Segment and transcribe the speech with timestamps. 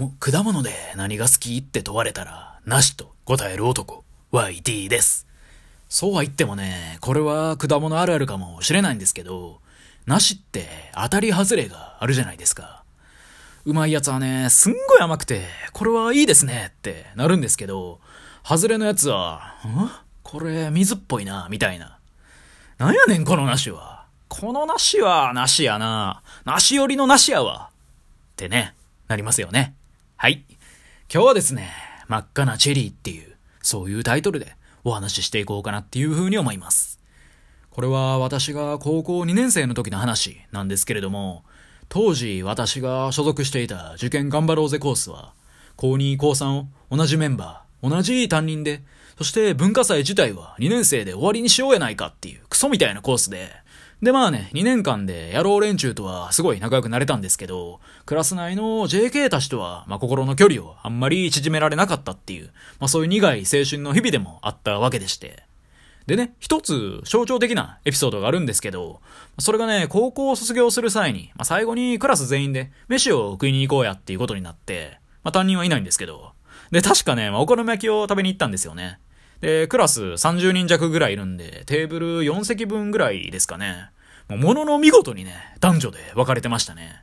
[0.00, 5.26] も、果物で何が好きって問われたら、なしと答える男、YT です。
[5.90, 9.60] そうは言ってもね、これは果物あるあるかもしれないんですけど、
[10.06, 12.82] なしって当たり外れがあるじゃないですか。
[13.66, 15.44] うまいやつはね、すんごい甘くて、
[15.74, 18.00] これはいいですねってなるんですけど、
[18.42, 19.90] 外れのやつは、ん？
[20.22, 21.98] これ水っぽいな、みたいな。
[22.78, 24.06] なんやねん、この梨は。
[24.28, 26.22] この梨は梨やな。
[26.46, 27.68] 梨寄りの梨やわ。
[28.32, 28.74] ってね、
[29.08, 29.74] なりますよね。
[30.22, 30.44] はい。
[31.10, 31.70] 今日はですね、
[32.06, 34.54] 真っ赤なチェリーっていう、そういうタイトルで
[34.84, 37.00] お話ししていこうかなっていうふうに思います。
[37.70, 41.42] これは私が高校2年生の時の話なんですけれども、
[41.88, 45.32] 当時私が所属していた受験頑張ろうぜコースは、
[45.76, 48.82] 高2、高3を同じメンバー、同じ担任で、
[49.16, 53.50] そして文化祭自体は2年生で終わりにしようやないかっていうクソみたいなコースで、
[54.02, 62.46] でまあね、2年間で野郎連中とはすごい仲良くなれたんですけど、クラス内の JK たちとは、まあ心の距離をあんまり縮められなかったっていう、
[62.78, 65.42] まあそういう苦い青春の日々でもあったわけでして。
[66.06, 69.02] でね、一つ象徴的なエピソードがあるんですけど、
[69.38, 76.32] それがね、高校を卒業する際に、まあ最後にクラス全員で飯を食いに行こうやっていうことになって、まあ担任はいないんですけど、
[76.70, 78.98] で、確かね、まあお好み焼きを食べに行ったんですよね。
[79.40, 83.90] で、クラス30人弱ぐらいいるんで、テーブル4席分ぐらいですかね。
[84.28, 87.02] も、のの見事にね、男女で分かれてましたね。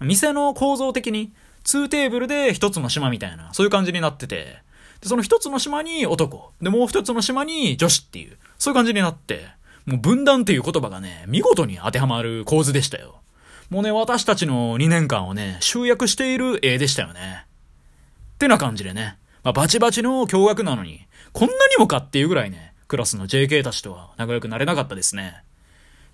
[0.00, 1.32] 店の構造的に、
[1.64, 4.62] 2テーブルで1つの島みたいな、そういう感じになってて、
[5.00, 9.46] で、その1つの島に男、で、もう1つの島に女子っていう、そういう感じになって、
[9.84, 13.20] もう分断っていう言葉がね、見事に当てはまる構図でしたよ。
[13.70, 17.46] もうね、私たちの2年間をね、集約している絵でしたよね。
[18.34, 25.42] ってな感じでね、まあ、バチバチの驚愕なのに、こんなにもかっていうぐらいね、クラスの JK たちとは仲良くなれなかったですね。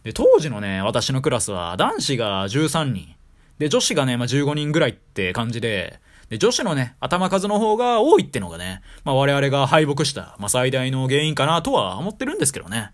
[0.04, 3.14] で、当時のね、私のクラスは男子が13人。
[3.58, 12.92] で、女子がね、まあ、15人ぐらいって感じで、で、女子のね、頭数の方が多いってのがね、まあ、我々が敗北した、まあ、最大の原因かなとは思ってるんですけどね。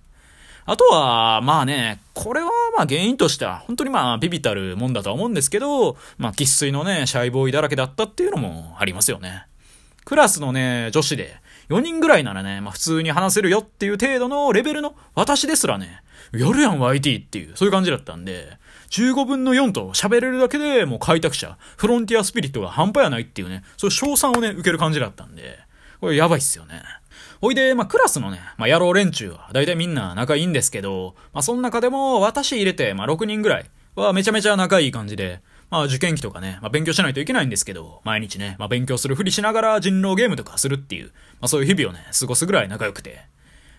[0.71, 9.47] あとは、まあね、これはまあ原因としては、本当にまあビビたるもんだとは思うんですけど、まあ喫水のね、シャイボーイだらけだったっていうのもありますよね。
[10.05, 11.37] クラスのね、女子で、
[11.69, 16.03] 4人ぐらいならね、まあ普通に話せるよっていう程度のレベルの私ですらね、
[16.33, 18.59] やるやん YT っていう、そういう感じだったんで、
[18.91, 25.59] 15分の4と喋れるだけでもう開拓者、フロンティアスピリットが半端やないっていうね、そういう賞賛をね、受ける感じだったんで、
[26.01, 26.83] これやばいっすよね。
[27.41, 35.41] おいで、まあ、クラスのね、まあ、野郎連中は、だいたいみんな仲いいんですけど、まあ、その中でも、私入れて、まあ、6人ぐらいはめちゃめちゃ仲いい感じで、
[35.71, 41.06] まあ受験期とかね、まあ勉強しないといけないんですけど、毎日ね、まあ勉強するふりしながら人狼ゲームとかするっていう、
[41.41, 43.21] まあそういう日々をね、過ごすぐらい仲良くて。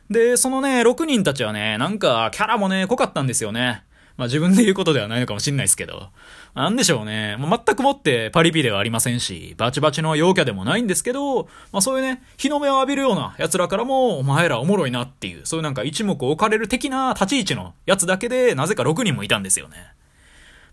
[0.10, 3.84] で、そのね、6人たちはね、なんかキャラもね、濃かったんですよね。
[4.18, 6.10] まあ自分で言うことではないのかもしんないですけど。
[6.56, 7.38] なんでしょうね。
[7.40, 19.94] まあ、全くもってパリピではありませんし、バチバチの陽キャでもないんですけど、まあそういうね、日の目を浴びるような奴らからも、お前らおもろいなっていう、そういうなんか一目置かれる的な立ち位置のやつだけで、なぜか6人もいたんですよね。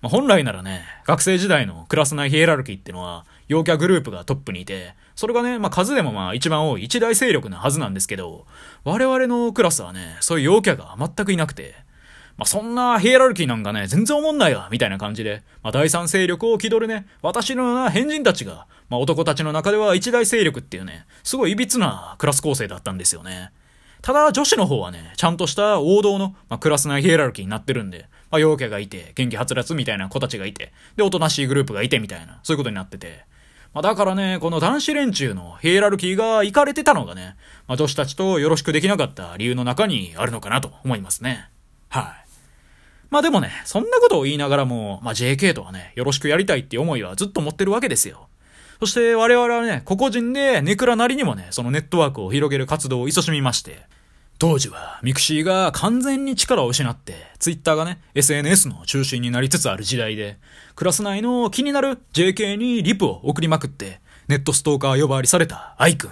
[0.02, 8.46] まあ、本来ならね、学生時代のクラス内ヒエラルキーってのは、陽キャグループがトップにいて、それがね、まあ、数でもまあ一番多い一大勢力なはずなんですけど、
[8.84, 11.74] 我々のクラスはね、そういう陽キャが全くいなくて、
[12.36, 23.52] まあ、そんなヒエラルキーなんかね、全然思んないわ、みたいな感じで、まあ、第三勢力を気取るね、私のような変人たちが、まあ、男たちの中では一大勢力っていうね、すごい歪なクラス構成だったんですよね。
[24.02, 33.25] ただ、女子の方はね、ちゃんとした王道の、まあ、クラス内ヒエラルキーになってるんで、まあ、陽キャがいて、元気はつらつみたいな子たちがいて、で、おとなしいグループがいてみたいな、そういうことになってて。
[33.72, 37.37] まあ、だからね、この男子連中のヒエラルキーがイカれてたのがね、
[37.69, 41.50] まあ、女子たちとよろしくできなかった理由の中にあるのかなと思いますね。
[41.88, 42.26] はい。
[43.10, 48.28] まあでもね、そんなことを言いながらも、まあ JK とはね、よろしくやりたいって思いはずっと持ってるわけですよ。
[48.81, 53.82] そして我々はね、個々人でネクラなりにもね、そのネットワークを広げる活動を勤しみまして、
[54.38, 60.38] 当時はミクシーが完全に力を失って、ツイッターがね、SNS の中心になりつつある時代で、
[60.74, 66.11] クラス内の気になる JK にリプを送りまくって、ネットストーカー呼ばわりされた愛くん。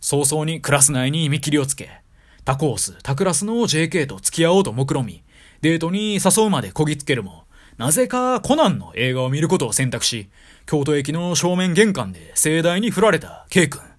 [0.00, 2.02] 早々にクラス内に見切りをつけ、
[2.44, 5.22] 他コース、他クラスの JK と付き合おうと目論み、
[5.60, 7.44] デートに誘うまでこぎつけるも、
[7.78, 10.28] なぜかコナンの映画を見ることを選択し、
[10.66, 13.91] 京都駅の正面玄関で盛大に振られた K 君。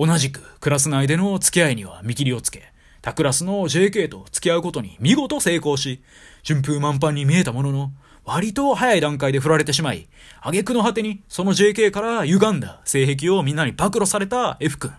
[0.00, 6.00] 同じくクラス内での付き合いには見切りをつけ、他クラスの JK と付き合うことに見事成功し、
[6.42, 7.92] 順風満帆に見えたものの、
[8.24, 10.08] 割と早い段階で振られてしまい、
[10.40, 14.90] 挙句の果てにその JK から歪んだ性癖をみんなに暴露された F 君。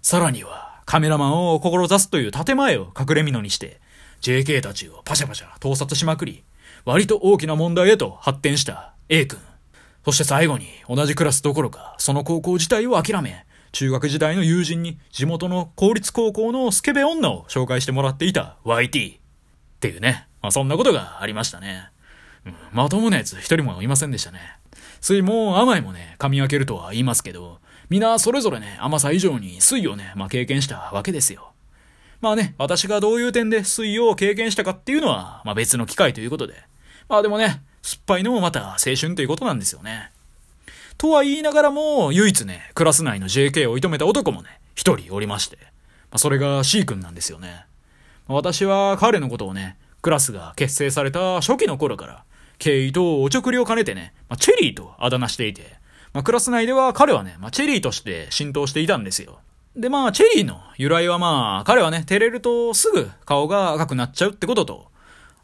[0.00, 3.80] さらには、カメラマンを志すという建前を隠れ蓑にして、
[4.22, 6.42] JK たちをパシャパシャ盗撮しまくり、
[6.84, 9.38] 割と大きな問題へと発展した A 君。
[10.04, 19.16] そして最後に同じクラスどころか、その高校自体を諦め、中学時代の友人に地元の公立高校のスケベ女を紹介してもらっていた YT。
[19.16, 19.18] っ
[19.80, 20.28] ていうね。
[20.42, 21.90] まあそんなことがありましたね。
[22.44, 24.38] うん、まともなやつ一人もいませんでしたね。
[25.00, 31.52] 水も甘いもね、噛み分けるとは言いますけど、皆それぞれね、甘さ以上に水をね、まあ経験したわけですよ。
[32.20, 36.54] まあね、私がどういう点で水を経験したかっていうのは、まあ別の機会ということで。
[37.08, 40.12] まあでもね、酸っぱいのもまた青春ということなんですよね。
[40.98, 45.56] とは言いながらも、唯一ね、クラス内の JK を射止めた男もね、一人おりまして。
[45.56, 47.64] まあ、それが C 君なんですよね。
[48.28, 52.24] まあ、私は彼のことをね、クラスが結成された初期の頃から、
[52.58, 55.76] 敬意とおちょくりを兼ねてね、まあ、チェリーとあだ名していて、
[56.12, 59.40] まあ、クラス内では彼はね、まあ、チェリーとして浸透していたんですよ。
[59.74, 64.92] で、まあ、チェリーの由来はまあ、彼はね、照れるとすぐ顔が赤くなっちゃうってことと、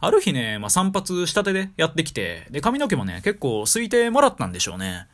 [0.01, 5.07] ある日ね、まあ、散髪したてでやってきて、で、髪の毛もね、結構すいてもらったんでしょうね。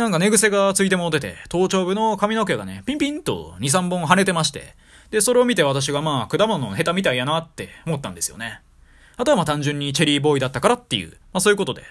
[0.00, 4.74] なんか寝癖がついてもうてて、頭頂部の髪の毛がね、ピンピンと2、3本跳ねてまして、
[5.10, 8.60] で、それを見て私がまあ、果物のヘタみたいやなって思ったんですよね。
[9.16, 11.82] あとはまあ単純にチェリーボーイだったからっていう、まあそういうことで。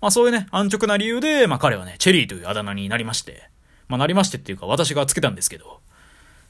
[0.00, 3.48] まあそういうね、安直な理由で、まあ彼はね、チェリーというあだ名になりまして、
[3.88, 5.80] まあなりましてっていうか私がつけたんですけど。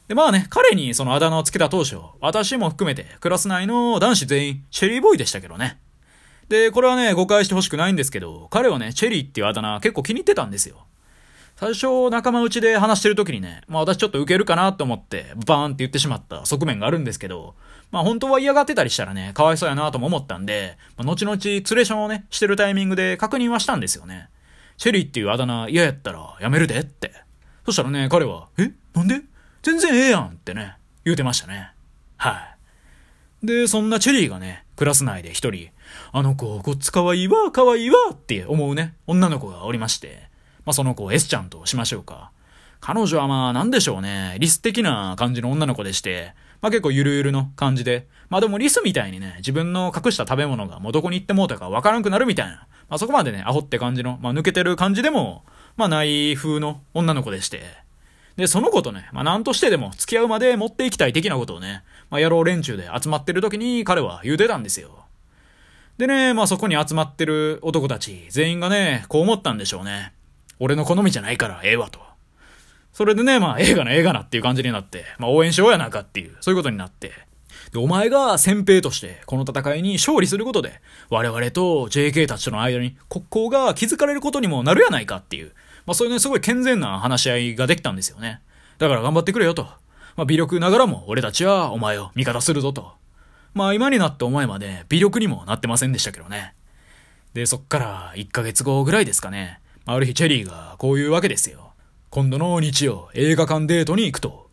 [0.08, 5.78] で、まあね、彼にそのあだ名をつけた当初、私も含めてクラス内の男子全員、チェリーボーイでしたけどね。
[6.48, 10.84] で、これはね、誤解してほしくないんですけど、彼はね、チェリーっていうあだ名結構気に入ってたんですよ。
[11.64, 17.54] 最初仲間内で話してる時にね、まあ私ちょっと受けるかなと思って、バーンって言ってしまった側面があるんですけど、
[17.90, 24.28] まあ本当は嫌がってたりしたらね、かわいそうやなとも思ったんで、まあ、後々ツレションをね、してるタイミングで確認はしたんですよね。
[24.76, 27.12] チェリーっていうあだ名嫌やったらやめるでって。
[27.64, 28.70] そしたらね、彼は、え？
[28.92, 29.22] なんで？
[29.62, 30.76] 全然ええやんってね、
[31.06, 31.70] 言うてましたね。
[32.18, 32.56] は
[33.42, 33.46] い。
[33.46, 35.70] で、そんなチェリーがね、クラス内で一人、
[36.12, 40.33] あの子、こっちかわいいわ、かわいいわって思うね、女の子がおりまして、
[40.64, 42.30] まあ、その子を S ちゃんとしましょうか。
[42.80, 44.36] 彼女はまあ、なんでしょうね。
[44.38, 46.34] リス的な感じの女の子でして、
[46.64, 48.06] まあ結構ゆるゆるの感じで。
[48.30, 52.66] まあでもリスみたいにね、自分の隠した食べ物がもうどこに行ってもうたかわからなくなるみたいな。
[52.88, 55.44] まあそこまでね、アホって感じの、まあ抜けてる感じでも、
[55.76, 57.62] まあない風の女の子でして。
[58.36, 65.04] で、その子とね、まあ何としてでも付き合うまで持っていきたい的なことをね、まあ野郎連中で集まってる時に彼は言うてたんですよ。
[65.98, 70.13] でね、まあそこに集まってる男たち全員がね、こう思ったんでしょうね。
[70.58, 72.00] 俺の好みじゃないからええわと。
[72.92, 77.12] それでね、まあ映画な映画なっていう感じになって、まあ応援しようやなかっていう、そういうことになって。
[77.72, 80.80] で、お前が先兵としてこの戦いに勝利することで、
[81.10, 85.52] 我々と JK たちとの間に国交が築かれることにもなるやないかっていう、
[85.86, 88.40] まあそういうね、すごい健全な話し合いができたんですよね。
[88.78, 89.64] だから頑張ってくれよと。
[90.16, 92.92] まあ微力ながらも俺たちはお前を味方するぞと。
[93.54, 96.54] まあ今になって思えばね、微力にもなってませんでしたけどね。
[97.34, 99.58] で、そっから1ヶ月後ぐらいですかね。
[99.86, 101.72] ある日チェリーがこういうわけですよ。
[102.08, 104.48] 今度の日曜、映画館デートに行くと。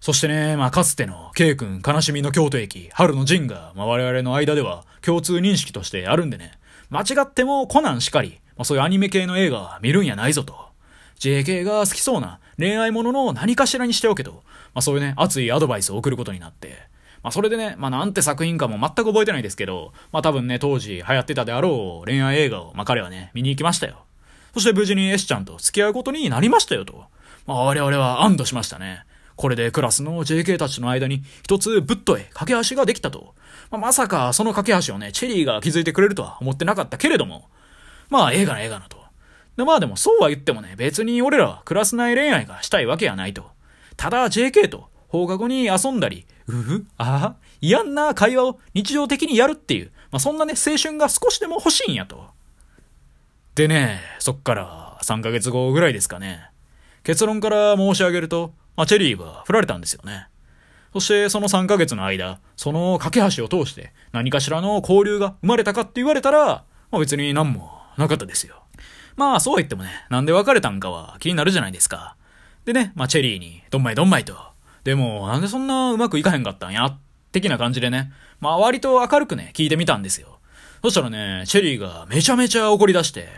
[0.00, 6.58] そしてね、まあ、かつての K 君悲しみの京都駅、春の陣が、まあ、我々の間では共通認識としてあるんでね、
[6.90, 10.56] 間違ってもコナンしかり、まあ、そういうアニメ系の映画見るんやないぞと。
[11.20, 16.88] JK が好きそうな恋愛ものの何かしらにしておけと、まあ、そういうね、熱いアドバイスを送ることになって、
[17.22, 24.03] まあ、それでね、まあ、なんて作品かも全く覚えてないですけど、まあ、多分ね、当時流行ってたであろう恋愛映画を、まあ、彼はね、見に行きましたよ。
[24.54, 27.04] そして無事に S ちゃんと付き合うことになりましたよと。
[27.46, 29.04] まあ我々は安堵しましたね。
[29.36, 33.34] これでクラスの JK たちの間に一つぶっとい架け橋ができたと。
[33.70, 37.48] まあ、まさかその架け橋をね、チェリーが気づいてくれるとは思ってなかったけれども。
[38.10, 38.98] まあ映画な映画なと。
[39.56, 43.50] でまあでもそうは言ってもね、別に俺らはクラス内恋愛がしたいわけやないと。
[43.96, 52.23] ただ JK と放課後に遊んだり、うふ、ああ、嫌んな会話を日常的にやるっていう、まあそんなね、青春が少しでも欲しいんやと。
[53.54, 56.50] でね、そっから3ヶ月後ぐらいですかね。
[57.04, 60.26] 結論から申し上げると、まあ、チェリーは振られたんですよね。
[60.92, 68.62] そしてその3ヶ月の間、その架け橋を通して何かしらの交流が生まれたかって言われたら、まあ、別に何もなかったですよ。
[69.16, 72.16] まあそう言ってもね、なんで別れたんかは気になるじゃないですか。
[72.64, 74.36] でね、まあチェリーに、どんまいどんまいと。
[74.82, 76.96] でも、なんでそんなうまくいかへんかったんや？
[77.30, 80.40] 的な感じでね、まあ割と明るくね、聞いてみたんですよ。
[80.82, 83.28] そしたらね、チェリーがめちゃめちゃ怒り出して、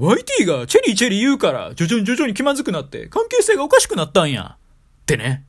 [0.00, 4.56] YT がチェリーチェリー言うから、徐々に徐々に気まずくなって、関係性がおかしくなったんや。
[5.02, 5.44] ってね。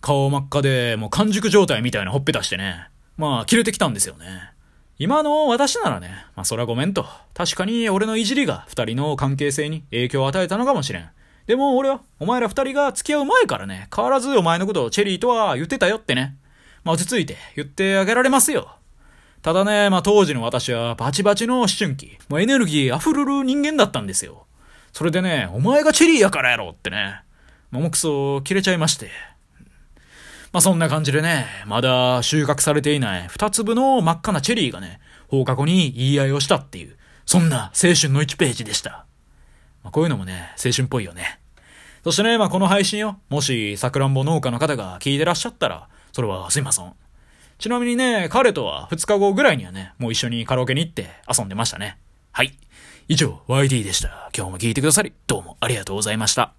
[0.00, 2.88] 顔真っ赤で、もう完熟状態みたいなほっぺたしてね。
[3.16, 4.52] まあ、切れてきたんですよね。
[4.98, 7.04] 今の私ならね、まあそらごめんと。
[7.34, 11.10] 確かに俺のいじりが二人の関係性に影響を与えたのかもしれん。
[11.46, 16.36] でも俺は、お前ら二人が付き合う前からね、変わらずお前のことをチェリーとは言ってたよってね。
[16.82, 18.76] まあ落ち着いて言ってあげられますよ。
[19.46, 22.18] ただね、まあ当時の私はバチバチの思春期。
[22.28, 24.44] もうエネルギー溢れる人間だったんですよ。
[24.92, 27.22] それでね、お前がチェリーやからやろってね。
[27.70, 29.08] もうクソ、切れちゃいまして。
[30.52, 34.98] まあそんな感じでね、まだ収穫されていない二粒の真っ赤なチェリーがね、
[35.28, 39.06] 放課後に言い合いをしたっていう、そんな青春の1ページでした。
[39.84, 41.38] まあ、こういうのもね、青春っぽいよね。
[42.02, 46.92] そしてね、まあこの配信を、もしさくらんぼ農家の方が聞いてらっしゃったら、それはすいません。
[47.58, 51.98] ちなみにね、彼とは2日後ぐらいにはね、もう一緒にカラオケに行って遊んでましたね。
[52.32, 52.52] はい。
[53.08, 54.30] 以上、YD でした。
[54.36, 56.56] 今日も聞いてくださり、どうもありがとうございました。